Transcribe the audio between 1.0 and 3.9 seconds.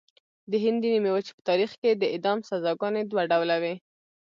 وچې په تاریخ کې د اعدام سزاګانې دوه ډوله وې.